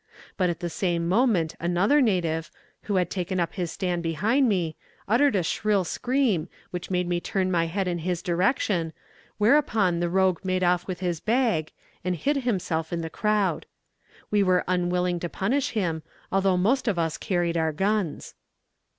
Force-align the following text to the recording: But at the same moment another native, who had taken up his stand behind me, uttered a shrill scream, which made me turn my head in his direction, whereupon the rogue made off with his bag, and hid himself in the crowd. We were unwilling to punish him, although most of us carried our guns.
But 0.35 0.49
at 0.49 0.61
the 0.61 0.69
same 0.71 1.07
moment 1.07 1.53
another 1.59 2.01
native, 2.01 2.49
who 2.85 2.95
had 2.95 3.11
taken 3.11 3.39
up 3.39 3.53
his 3.53 3.69
stand 3.71 4.01
behind 4.01 4.49
me, 4.49 4.75
uttered 5.07 5.35
a 5.35 5.43
shrill 5.43 5.83
scream, 5.83 6.49
which 6.71 6.89
made 6.89 7.07
me 7.07 7.19
turn 7.19 7.51
my 7.51 7.67
head 7.67 7.87
in 7.87 7.99
his 7.99 8.23
direction, 8.23 8.93
whereupon 9.37 9.99
the 9.99 10.09
rogue 10.09 10.39
made 10.43 10.63
off 10.63 10.87
with 10.87 11.01
his 11.01 11.19
bag, 11.19 11.71
and 12.03 12.15
hid 12.15 12.37
himself 12.37 12.91
in 12.91 13.01
the 13.01 13.11
crowd. 13.11 13.67
We 14.31 14.41
were 14.41 14.63
unwilling 14.67 15.19
to 15.19 15.29
punish 15.29 15.69
him, 15.73 16.01
although 16.31 16.57
most 16.57 16.87
of 16.87 16.97
us 16.97 17.15
carried 17.19 17.55
our 17.55 17.71
guns. 17.71 18.33